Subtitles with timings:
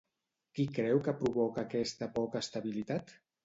[0.59, 3.19] Qui creu que provoca aquesta poca estabilitat?